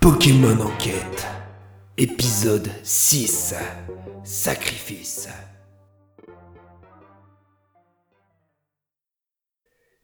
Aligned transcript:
Pokémon 0.00 0.58
Enquête. 0.60 1.26
Épisode 1.96 2.70
6. 2.82 3.54
Sacrifice. 4.24 5.28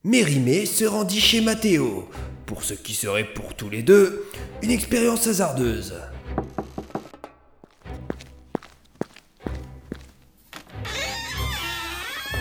Mérimée 0.02 0.66
se 0.66 0.84
rendit 0.84 1.20
chez 1.20 1.40
Mathéo, 1.40 2.08
pour 2.44 2.62
ce 2.62 2.74
qui 2.74 2.94
serait 2.94 3.24
pour 3.24 3.54
tous 3.54 3.70
les 3.70 3.82
deux 3.82 4.26
une 4.62 4.70
expérience 4.70 5.26
hasardeuse. 5.26 5.94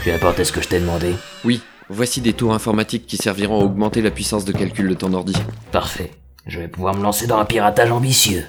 Tu 0.04 0.12
as 0.12 0.16
apporté 0.16 0.44
ce 0.44 0.52
que 0.52 0.62
je 0.62 0.68
t'ai 0.68 0.82
demandé? 0.82 1.16
Oui, 1.46 1.62
voici 1.88 2.20
des 2.20 2.34
tours 2.34 2.54
informatiques 2.54 3.08
qui 3.08 3.16
serviront 3.16 3.62
à 3.62 3.64
augmenter 3.64 4.02
la 4.02 4.12
puissance 4.12 4.44
de 4.44 4.52
calcul 4.52 4.90
de 4.90 4.96
ton 4.96 5.14
ordi. 5.14 5.36
Parfait. 5.72 6.12
Je 6.46 6.60
vais 6.60 6.68
pouvoir 6.68 6.94
me 6.94 7.02
lancer 7.02 7.26
dans 7.26 7.38
un 7.38 7.46
piratage 7.46 7.90
ambitieux. 7.90 8.46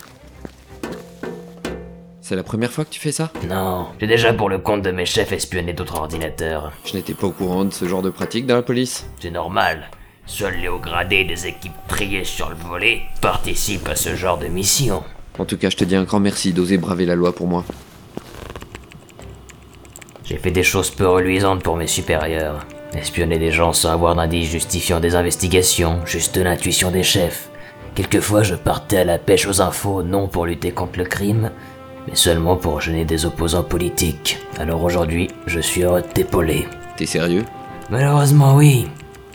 C'est 2.20 2.34
la 2.34 2.42
première 2.42 2.72
fois 2.72 2.84
que 2.84 2.90
tu 2.90 2.98
fais 2.98 3.12
ça? 3.12 3.30
Non, 3.48 3.86
j'ai 4.00 4.08
déjà 4.08 4.32
pour 4.32 4.48
le 4.48 4.58
compte 4.58 4.82
de 4.82 4.90
mes 4.90 5.06
chefs 5.06 5.30
espionné 5.30 5.74
d'autres 5.74 5.98
ordinateurs. 5.98 6.72
Je 6.84 6.94
n'étais 6.94 7.14
pas 7.14 7.28
au 7.28 7.30
courant 7.30 7.64
de 7.64 7.72
ce 7.72 7.86
genre 7.86 8.02
de 8.02 8.10
pratique 8.10 8.46
dans 8.46 8.56
la 8.56 8.62
police. 8.62 9.06
C'est 9.20 9.30
normal. 9.30 9.90
Seuls 10.26 10.56
les 10.60 10.68
hauts 10.68 10.80
gradés 10.80 11.22
des 11.24 11.46
équipes 11.46 11.72
triées 11.86 12.24
sur 12.24 12.48
le 12.48 12.56
volet 12.56 13.02
participent 13.20 13.88
à 13.88 13.94
ce 13.94 14.16
genre 14.16 14.38
de 14.38 14.46
mission. 14.46 15.04
En 15.38 15.44
tout 15.44 15.58
cas, 15.58 15.70
je 15.70 15.76
te 15.76 15.84
dis 15.84 15.94
un 15.94 16.04
grand 16.04 16.18
merci 16.18 16.52
d'oser 16.52 16.78
braver 16.78 17.06
la 17.06 17.14
loi 17.14 17.32
pour 17.32 17.46
moi. 17.46 17.64
J'ai 20.24 20.38
fait 20.38 20.50
des 20.50 20.62
choses 20.64 20.90
peu 20.90 21.06
reluisantes 21.06 21.62
pour 21.62 21.76
mes 21.76 21.86
supérieurs. 21.86 22.66
Espionner 22.94 23.38
des 23.38 23.52
gens 23.52 23.72
sans 23.72 23.90
avoir 23.92 24.16
d'indices 24.16 24.50
justifiant 24.50 24.98
des 24.98 25.14
investigations, 25.14 26.04
juste 26.06 26.38
l'intuition 26.38 26.90
des 26.90 27.02
chefs. 27.04 27.50
Quelquefois, 27.94 28.42
je 28.42 28.56
partais 28.56 28.98
à 28.98 29.04
la 29.04 29.18
pêche 29.18 29.46
aux 29.46 29.60
infos, 29.60 30.02
non 30.02 30.26
pour 30.26 30.46
lutter 30.46 30.72
contre 30.72 30.98
le 30.98 31.04
crime, 31.04 31.50
mais 32.08 32.16
seulement 32.16 32.56
pour 32.56 32.80
gêner 32.80 33.04
des 33.04 33.24
opposants 33.24 33.62
politiques. 33.62 34.38
Alors 34.58 34.82
aujourd'hui, 34.82 35.28
je 35.46 35.60
suis 35.60 35.82
heureux 35.82 36.02
de 36.02 36.06
t'épauler. 36.06 36.66
T'es 36.96 37.06
sérieux? 37.06 37.44
Malheureusement, 37.90 38.56
oui. 38.56 38.88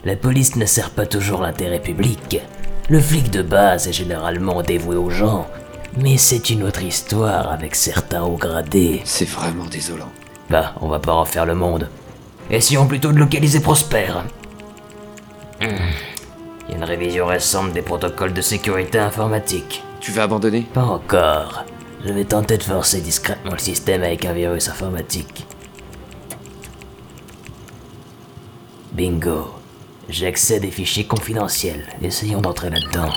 La 0.04 0.16
police 0.16 0.56
ne 0.56 0.66
sert 0.66 0.90
pas 0.90 1.06
toujours 1.06 1.40
l'intérêt 1.40 1.80
public. 1.80 2.40
Le 2.90 3.00
flic 3.00 3.30
de 3.30 3.42
base 3.42 3.88
est 3.88 3.92
généralement 3.92 4.62
dévoué 4.62 4.96
aux 4.96 5.10
gens, 5.10 5.46
mais 5.96 6.16
c'est 6.16 6.50
une 6.50 6.62
autre 6.64 6.82
histoire 6.82 7.50
avec 7.52 7.74
certains 7.74 8.22
hauts 8.22 8.36
gradés. 8.36 9.00
C'est 9.04 9.28
vraiment 9.28 9.66
désolant. 9.66 10.10
Bah, 10.50 10.74
on 10.80 10.88
va 10.88 10.98
pas 10.98 11.12
refaire 11.12 11.46
le 11.46 11.54
monde. 11.54 11.88
Essayons 12.50 12.86
plutôt 12.86 13.12
de 13.12 13.18
localiser 13.18 13.60
Prosper. 13.60 14.12
Hmm. 15.60 15.66
Il 16.70 16.74
y 16.74 16.76
a 16.76 16.78
une 16.78 16.84
révision 16.84 17.26
récente 17.26 17.72
des 17.72 17.82
protocoles 17.82 18.32
de 18.32 18.40
sécurité 18.40 19.00
informatique. 19.00 19.82
Tu 19.98 20.12
vas 20.12 20.22
abandonner? 20.22 20.62
Pas 20.72 20.84
encore. 20.84 21.64
Je 22.04 22.12
vais 22.12 22.24
tenter 22.24 22.58
de 22.58 22.62
forcer 22.62 23.00
discrètement 23.00 23.50
le 23.50 23.58
système 23.58 24.04
avec 24.04 24.24
un 24.24 24.32
virus 24.32 24.68
informatique. 24.68 25.46
Bingo. 28.92 29.52
J'ai 30.08 30.28
accès 30.28 30.56
à 30.56 30.58
des 30.60 30.70
fichiers 30.70 31.08
confidentiels. 31.08 31.88
Essayons 32.02 32.40
d'entrer 32.40 32.70
là-dedans. 32.70 33.10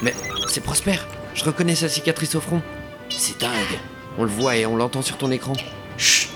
Mais 0.00 0.14
c'est 0.48 0.62
Prosper 0.62 0.96
Je 1.34 1.44
reconnais 1.44 1.74
sa 1.74 1.90
cicatrice 1.90 2.34
au 2.36 2.40
front. 2.40 2.62
C'est 3.10 3.38
dingue. 3.38 3.78
On 4.16 4.22
le 4.22 4.30
voit 4.30 4.56
et 4.56 4.64
on 4.64 4.76
l'entend 4.76 5.02
sur 5.02 5.18
ton 5.18 5.30
écran. 5.30 5.52
Chut 5.98 6.30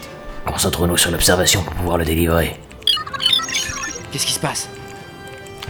Concentrons-nous 0.44 0.98
sur 0.98 1.10
l'observation 1.10 1.62
pour 1.62 1.72
pouvoir 1.72 1.96
le 1.96 2.04
délivrer. 2.04 2.60
Qu'est-ce 4.12 4.26
qui 4.26 4.34
se 4.34 4.40
passe? 4.40 4.68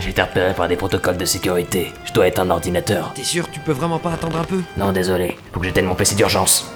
J'ai 0.01 0.11
été 0.11 0.23
repéré 0.23 0.55
par 0.55 0.69
des 0.69 0.77
protocoles 0.77 1.17
de 1.17 1.25
sécurité. 1.25 1.93
Je 2.05 2.13
dois 2.13 2.29
être 2.29 2.39
un 2.39 2.51
ordinateur. 2.51 3.13
T'es 3.15 3.25
sûr 3.25 3.51
Tu 3.51 3.59
peux 3.59 3.73
vraiment 3.73 3.99
pas 3.99 4.13
attendre 4.13 4.39
un 4.39 4.45
peu? 4.45 4.61
Non, 4.77 4.93
désolé. 4.93 5.37
Faut 5.53 5.59
que 5.59 5.67
j'éteigne 5.67 5.87
mon 5.87 5.97
PC 5.97 6.15
d'urgence. 6.15 6.71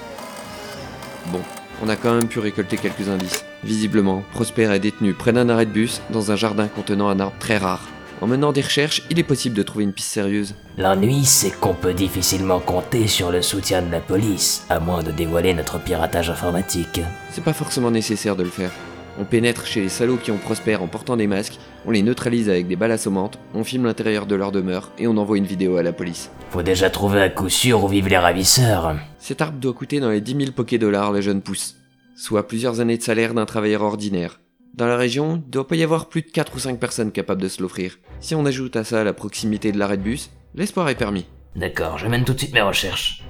Bon, 1.26 1.40
on 1.84 1.88
a 1.88 1.94
quand 1.94 2.14
même 2.14 2.26
pu 2.26 2.40
récolter 2.40 2.77
quelques 2.77 3.08
indices. 3.08 3.44
Visiblement, 3.62 4.24
Prosper 4.32 4.72
est 4.72 4.80
détenu 4.80 5.14
près 5.14 5.32
d'un 5.32 5.48
arrêt 5.48 5.66
de 5.66 5.70
bus 5.70 6.02
dans 6.11 6.32
un 6.32 6.36
jardin 6.36 6.66
contenant 6.66 7.08
un 7.08 7.20
arbre 7.20 7.36
très 7.38 7.58
rare. 7.58 7.86
En 8.20 8.27
menant 8.27 8.52
des 8.52 8.61
recherches, 8.61 9.02
il 9.11 9.18
est 9.20 9.24
possible 9.24 9.56
de 9.56 9.62
trouver 9.62 9.84
une 9.84 9.92
piste 9.92 10.11
sérieuse. 10.12 10.55
L'ennui, 10.78 11.24
c'est 11.24 11.50
qu'on 11.50 11.74
peut 11.74 11.94
difficilement 11.94 12.61
compter 12.61 13.06
sur 13.06 13.30
le 13.30 13.42
soutien 13.42 13.82
de 13.82 13.90
la 13.90 14.00
police, 14.00 14.64
à 14.68 14.80
moins 14.80 15.02
de 15.02 15.11
dévoiler 15.12 15.55
notre 15.55 15.78
piratage 15.78 16.30
informatique. 16.30 17.00
C'est 17.30 17.42
pas 17.44 17.52
forcément 17.52 17.90
nécessaire 17.90 18.36
de 18.36 18.44
le 18.44 18.50
faire. 18.50 18.70
On 19.18 19.24
pénètre 19.24 19.67
chez 19.67 19.83
les 19.83 19.89
salauds 19.89 20.17
qui 20.17 20.30
ont 20.30 20.39
Prosper 20.39 20.77
en 20.77 20.86
portant 20.86 21.17
des 21.17 21.27
masques, 21.27 21.58
on 21.84 21.90
les 21.90 22.02
neutralise 22.02 22.48
avec 22.48 22.67
des 22.67 22.77
balles 22.77 22.92
assommantes, 22.92 23.39
on 23.55 23.64
filme 23.64 23.84
l'intérieur 23.84 24.27
de 24.27 24.34
leur 24.34 24.52
demeure 24.52 24.90
et 24.98 25.06
on 25.06 25.17
envoie 25.17 25.36
une 25.36 25.45
vidéo 25.45 25.77
à 25.77 25.83
la 25.83 25.92
police. 25.92 26.30
Faut 26.50 26.62
déjà 26.62 26.89
trouver 26.89 27.20
à 27.20 27.28
coup 27.28 27.48
sûr 27.48 27.84
où 27.84 27.89
vivent 27.89 28.08
les 28.08 28.18
ravisseurs. 28.18 28.96
Cet 29.18 29.42
arbre 29.42 29.58
doit 29.58 29.74
coûter 29.74 30.00
dans 30.00 30.11
les 30.11 30.20
10 30.20 30.36
000 30.36 30.52
poké 30.52 30.78
dollars 30.78 31.12
le 31.12 31.20
jeune 31.20 31.42
pousse, 31.42 31.77
soit 32.17 32.48
plusieurs 32.48 32.80
années 32.80 32.96
de 32.96 33.02
salaire 33.02 33.34
d'un 33.34 33.46
travailleur 33.46 33.83
ordinaire. 33.83 34.40
Dans 34.74 34.86
la 34.86 34.96
région, 34.96 35.42
il 35.44 35.50
doit 35.50 35.68
pas 35.68 35.77
y 35.77 35.83
avoir 35.83 36.08
plus 36.08 36.23
de 36.23 36.30
4 36.30 36.56
ou 36.56 36.58
5 36.58 36.80
personnes 36.80 37.12
capables 37.12 37.42
de 37.42 37.48
se 37.48 37.61
l'offrir. 37.61 37.98
Si 38.20 38.34
on 38.34 38.46
ajoute 38.46 38.77
à 38.77 38.84
ça 38.84 39.05
la 39.05 39.12
proximité 39.12 39.70
de 39.70 39.79
l'arrêt 39.79 39.98
de 39.98 40.02
bus, 40.02 40.30
l'espoir 40.55 40.89
est 40.89 40.94
permis. 40.94 41.27
D'accord, 41.55 41.98
je 41.98 42.06
mène 42.06 42.24
tout 42.24 42.33
de 42.33 42.39
suite 42.39 42.55
mes 42.55 42.62
recherches. 42.62 43.23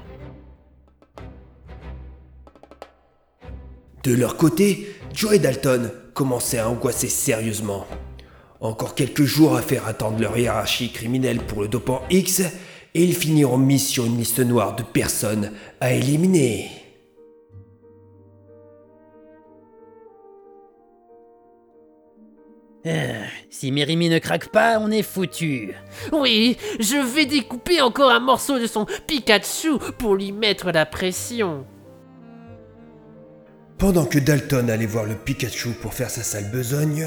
De 4.03 4.13
leur 4.13 4.37
côté, 4.37 4.87
Joe 5.13 5.35
et 5.35 5.39
Dalton 5.39 5.91
commençaient 6.15 6.57
à 6.57 6.67
angoisser 6.67 7.07
sérieusement. 7.07 7.85
Encore 8.59 8.95
quelques 8.95 9.23
jours 9.23 9.55
à 9.55 9.61
faire 9.61 9.87
attendre 9.87 10.19
leur 10.19 10.37
hiérarchie 10.37 10.91
criminelle 10.91 11.39
pour 11.39 11.61
le 11.61 11.67
dopant 11.67 12.01
X, 12.09 12.41
et 12.95 13.03
ils 13.03 13.15
finiront 13.15 13.57
mis 13.57 13.79
sur 13.79 14.05
une 14.05 14.17
liste 14.17 14.39
noire 14.39 14.75
de 14.75 14.83
personnes 14.83 15.51
à 15.79 15.93
éliminer. 15.93 16.71
Euh, 22.85 23.23
si 23.49 23.71
Mérimi 23.71 24.09
ne 24.09 24.19
craque 24.19 24.49
pas, 24.49 24.79
on 24.79 24.91
est 24.91 25.03
foutu. 25.03 25.73
Oui, 26.11 26.57
je 26.79 26.97
vais 26.97 27.25
découper 27.25 27.81
encore 27.81 28.11
un 28.11 28.19
morceau 28.19 28.59
de 28.59 28.67
son 28.67 28.85
Pikachu 29.07 29.77
pour 29.99 30.15
lui 30.15 30.31
mettre 30.31 30.71
la 30.71 30.85
pression. 30.85 31.65
Pendant 33.83 34.05
que 34.05 34.17
Dalton 34.17 34.69
allait 34.69 34.85
voir 34.85 35.03
le 35.03 35.13
Pikachu 35.13 35.71
pour 35.71 35.93
faire 35.93 36.09
sa 36.09 36.23
sale 36.23 36.49
besogne, 36.49 37.05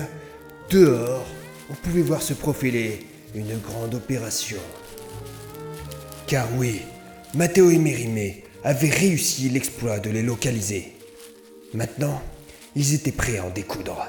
dehors, 0.68 1.24
on 1.70 1.72
pouvait 1.72 2.02
voir 2.02 2.20
se 2.20 2.34
profiler 2.34 3.06
une 3.34 3.56
grande 3.60 3.94
opération. 3.94 4.58
Car 6.26 6.46
oui, 6.58 6.82
Matteo 7.32 7.70
et 7.70 7.78
Mérimée 7.78 8.44
avaient 8.62 8.90
réussi 8.90 9.48
l'exploit 9.48 10.00
de 10.00 10.10
les 10.10 10.20
localiser. 10.20 10.92
Maintenant, 11.72 12.20
ils 12.74 12.92
étaient 12.92 13.10
prêts 13.10 13.38
à 13.38 13.46
en 13.46 13.48
découdre. 13.48 14.06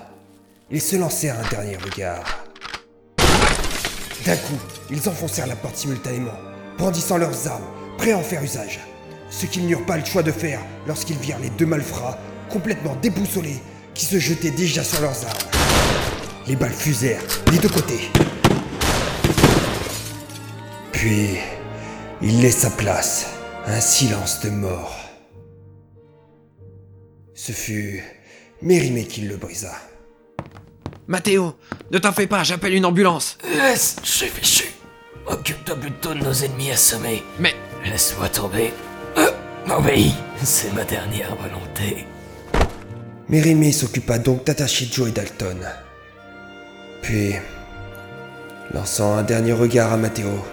Ils 0.69 0.81
se 0.81 0.97
lancèrent 0.97 1.39
un 1.39 1.49
dernier 1.49 1.78
regard. 1.78 2.44
D'un 4.25 4.35
coup, 4.35 4.59
ils 4.91 5.07
enfoncèrent 5.07 5.47
la 5.47 5.55
porte 5.55 5.78
simultanément, 5.78 6.38
brandissant 6.78 7.17
leurs 7.17 7.47
armes, 7.47 7.63
prêts 7.97 8.11
à 8.11 8.17
en 8.17 8.23
faire 8.23 8.44
usage. 8.44 8.81
Ce 9.29 9.45
qu'ils 9.45 9.67
n'eurent 9.67 9.85
pas 9.85 9.97
le 9.97 10.03
choix 10.03 10.22
de 10.22 10.34
faire 10.34 10.59
lorsqu'ils 10.85 11.16
virent 11.16 11.39
les 11.39 11.49
deux 11.51 11.66
malfrats, 11.66 12.19
complètement 12.50 12.96
déboussolés, 13.02 13.59
qui 13.94 14.06
se 14.06 14.19
jetaient 14.19 14.52
déjà 14.52 14.84
sur 14.84 15.02
leurs 15.02 15.25
armes. 15.25 15.50
Les 16.47 16.56
balles 16.56 16.72
fusèrent 16.72 17.22
des 17.52 17.58
deux 17.58 17.69
côtés. 17.69 18.09
Puis, 20.91 21.38
il 22.22 22.41
laissa 22.41 22.69
place 22.72 23.28
à 23.66 23.74
un 23.74 23.81
silence 23.81 24.41
de 24.41 24.50
mort. 24.50 24.96
Ce 27.34 27.52
fut 27.52 28.03
Mérimée 28.62 29.06
qui 29.06 29.22
le 29.22 29.38
brisa. 29.38 29.74
Mathéo, 31.08 31.53
ne 31.91 32.00
t'en 32.00 32.12
fais 32.12 32.28
pas, 32.28 32.44
j'appelle 32.44 32.74
une 32.74 32.85
ambulance. 32.85 33.38
Laisse, 33.44 33.97
chef 34.03 34.34
fichu. 34.34 34.66
Occupe-toi 35.28 35.75
plutôt 35.75 36.14
de 36.14 36.20
nos 36.20 36.34
ennemis 36.34 36.72
assommés. 36.72 37.23
Mais 37.40 37.53
Laisse-moi 37.85 38.29
tomber. 38.29 38.73
Euh, 39.17 39.32
obéis, 39.70 40.14
c'est 40.43 40.73
ma 40.73 40.84
dernière 40.84 41.35
volonté. 41.35 42.05
Mérimée 43.29 43.74
s'occupa 43.74 44.20
donc 44.20 44.46
d'attacher 44.46 44.88
Joe 44.90 45.09
et 45.09 45.12
Dalton. 45.12 45.59
Puis, 47.02 47.35
lançant 48.74 49.18
un 49.18 49.24
dernier 49.24 49.52
regard 49.52 49.91
à 49.91 49.97
Matteo, 49.97 50.46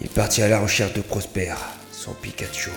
il 0.00 0.08
partit 0.08 0.42
à 0.42 0.48
la 0.48 0.60
recherche 0.60 0.92
de 0.92 1.00
Prosper, 1.00 1.54
son 1.90 2.12
Pikachu. 2.12 2.70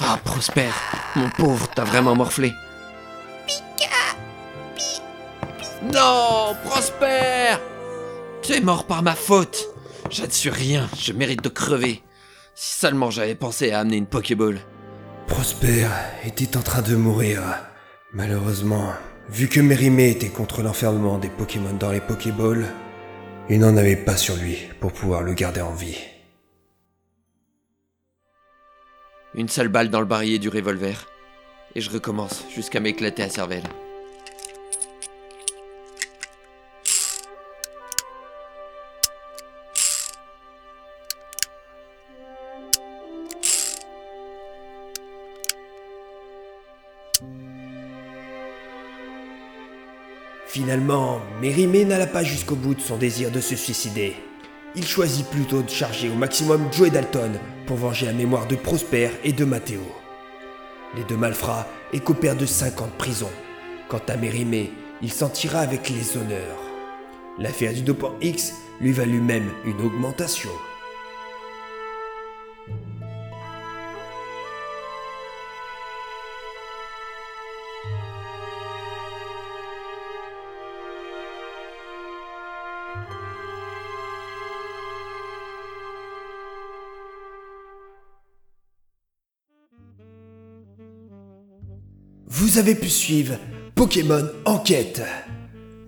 Ah, 0.00 0.18
Prosper, 0.22 0.68
mon 1.14 1.30
pauvre, 1.30 1.66
t'as 1.74 1.84
vraiment 1.84 2.14
morflé. 2.14 2.52
Non, 5.82 6.54
Prosper 6.62 7.56
Tu 8.46 8.52
es 8.52 8.60
mort 8.60 8.86
par 8.86 9.02
ma 9.02 9.16
faute. 9.16 9.70
Je 10.08 10.22
ne 10.22 10.30
suis 10.30 10.50
rien, 10.50 10.88
je 10.96 11.12
mérite 11.12 11.42
de 11.42 11.48
crever. 11.48 12.04
Si 12.54 12.78
seulement 12.78 13.10
j'avais 13.10 13.34
pensé 13.34 13.72
à 13.72 13.80
amener 13.80 13.96
une 13.96 14.06
Pokéball. 14.06 14.60
Prosper 15.26 15.88
était 16.24 16.56
en 16.56 16.62
train 16.62 16.82
de 16.82 16.94
mourir. 16.94 17.42
Malheureusement, 18.12 18.92
vu 19.28 19.48
que 19.48 19.58
Mérimée 19.58 20.10
était 20.10 20.28
contre 20.28 20.62
l'enfermement 20.62 21.18
des 21.18 21.28
Pokémon 21.28 21.72
dans 21.72 21.90
les 21.90 22.00
Pokéballs, 22.00 22.66
il 23.50 23.58
n'en 23.58 23.76
avait 23.76 23.96
pas 23.96 24.16
sur 24.16 24.36
lui 24.36 24.58
pour 24.78 24.92
pouvoir 24.92 25.22
le 25.22 25.32
garder 25.32 25.62
en 25.62 25.74
vie. 25.74 25.98
Une 29.34 29.48
seule 29.48 29.66
balle 29.66 29.90
dans 29.90 29.98
le 30.00 30.06
barillet 30.06 30.38
du 30.38 30.50
revolver. 30.50 31.08
Et 31.74 31.80
je 31.80 31.90
recommence 31.90 32.44
jusqu'à 32.54 32.78
m'éclater 32.78 33.22
la 33.22 33.28
cervelle. 33.28 33.64
Finalement, 50.56 51.20
Mérimée 51.42 51.84
n'alla 51.84 52.06
pas 52.06 52.24
jusqu'au 52.24 52.56
bout 52.56 52.74
de 52.74 52.80
son 52.80 52.96
désir 52.96 53.30
de 53.30 53.42
se 53.42 53.54
suicider. 53.54 54.16
Il 54.74 54.86
choisit 54.86 55.28
plutôt 55.28 55.60
de 55.60 55.68
charger 55.68 56.08
au 56.08 56.14
maximum 56.14 56.66
Joe 56.72 56.90
Dalton 56.90 57.32
pour 57.66 57.76
venger 57.76 58.06
la 58.06 58.14
mémoire 58.14 58.46
de 58.46 58.56
Prosper 58.56 59.10
et 59.22 59.34
de 59.34 59.44
Matteo. 59.44 59.82
Les 60.96 61.04
deux 61.04 61.18
malfrats 61.18 61.66
écopèrent 61.92 62.38
de 62.38 62.46
5 62.46 62.80
ans 62.80 62.86
de 62.86 62.96
prison. 62.96 63.28
Quant 63.90 64.00
à 64.08 64.16
Mérimée, 64.16 64.72
il 65.02 65.12
s'en 65.12 65.28
tira 65.28 65.58
avec 65.58 65.90
les 65.90 66.16
honneurs. 66.16 66.62
L'affaire 67.38 67.74
du 67.74 67.82
dopant 67.82 68.14
X 68.22 68.54
lui 68.80 68.92
valut 68.92 69.20
même 69.20 69.50
une 69.66 69.82
augmentation. 69.82 70.48
Vous 92.38 92.58
avez 92.58 92.74
pu 92.74 92.90
suivre 92.90 93.38
Pokémon 93.74 94.28
Enquête. 94.44 95.00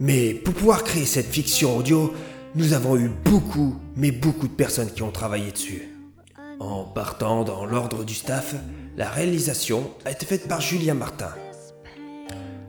Mais 0.00 0.32
pour 0.32 0.54
pouvoir 0.54 0.82
créer 0.82 1.04
cette 1.04 1.26
fiction 1.26 1.76
audio, 1.76 2.14
nous 2.54 2.72
avons 2.72 2.96
eu 2.96 3.10
beaucoup, 3.22 3.76
mais 3.96 4.12
beaucoup 4.12 4.48
de 4.48 4.54
personnes 4.54 4.90
qui 4.90 5.02
ont 5.02 5.10
travaillé 5.10 5.52
dessus. 5.52 5.90
En 6.58 6.84
partant 6.84 7.44
dans 7.44 7.66
l'ordre 7.66 8.02
du 8.02 8.14
staff, 8.14 8.54
la 8.96 9.10
réalisation 9.10 9.90
a 10.06 10.10
été 10.10 10.24
faite 10.24 10.48
par 10.48 10.62
Julien 10.62 10.94
Martin. 10.94 11.28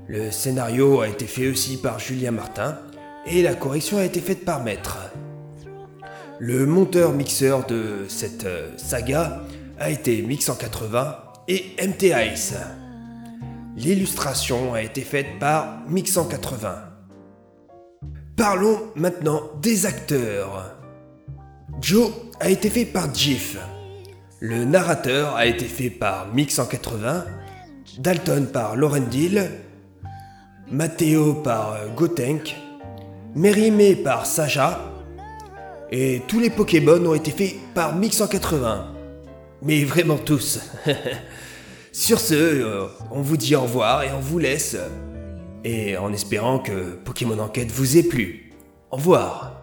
Le 0.09 0.29
scénario 0.29 0.99
a 0.99 1.07
été 1.07 1.25
fait 1.25 1.47
aussi 1.47 1.77
par 1.77 1.99
Julien 1.99 2.31
Martin 2.31 2.77
et 3.27 3.41
la 3.41 3.55
correction 3.55 3.97
a 3.97 4.03
été 4.03 4.19
faite 4.19 4.43
par 4.43 4.61
Maître. 4.61 4.97
Le 6.37 6.65
monteur-mixeur 6.65 7.65
de 7.65 8.07
cette 8.09 8.43
euh, 8.43 8.71
saga 8.75 9.43
a 9.79 9.89
été 9.89 10.21
Mix 10.21 10.47
180 10.47 11.17
et 11.47 11.63
MT 11.81 12.13
Ice. 12.33 12.55
L'illustration 13.79 14.73
a 14.73 14.81
été 14.81 15.03
faite 15.03 15.39
par 15.39 15.83
Mix 15.87 16.11
180. 16.11 16.83
Parlons 18.35 18.81
maintenant 18.97 19.41
des 19.61 19.85
acteurs. 19.85 20.75
Joe 21.79 22.11
a 22.41 22.49
été 22.49 22.69
fait 22.69 22.83
par 22.83 23.15
Jiff. 23.15 23.57
Le 24.41 24.65
narrateur 24.65 25.33
a 25.37 25.45
été 25.45 25.63
fait 25.63 25.89
par 25.89 26.27
Mix 26.33 26.55
180. 26.55 27.23
Dalton 27.99 28.47
par 28.51 28.75
Laurendil. 28.75 29.49
Matteo 30.69 31.35
par 31.35 31.71
euh, 31.71 31.87
Gotenk. 31.95 32.57
Mérimée 33.33 33.95
par 33.95 34.25
Saja. 34.25 34.91
Et 35.89 36.21
tous 36.27 36.41
les 36.41 36.49
Pokémon 36.49 37.05
ont 37.05 37.15
été 37.15 37.31
faits 37.31 37.55
par 37.73 37.95
Mix 37.95 38.17
180. 38.17 38.93
Mais 39.61 39.85
vraiment 39.85 40.17
tous. 40.17 40.59
Sur 41.99 42.21
ce, 42.21 42.33
euh, 42.33 42.87
on 43.11 43.21
vous 43.21 43.35
dit 43.35 43.57
au 43.57 43.63
revoir 43.63 44.03
et 44.03 44.11
on 44.13 44.21
vous 44.21 44.39
laisse. 44.39 44.77
Et 45.65 45.97
en 45.97 46.13
espérant 46.13 46.57
que 46.57 46.95
Pokémon 46.95 47.37
Enquête 47.39 47.69
vous 47.71 47.97
ait 47.97 48.03
plu. 48.03 48.53
Au 48.89 48.95
revoir. 48.95 49.61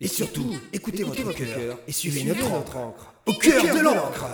Et 0.00 0.06
surtout, 0.06 0.54
écoutez, 0.74 1.02
votre, 1.02 1.32
cœur 1.32 1.78
et 1.88 1.92
suivez, 1.92 2.24
notre 2.24 2.52
encre. 2.52 3.14
Au 3.24 3.32
cœur 3.32 3.74
de 3.74 3.80
l'encre 3.80 4.26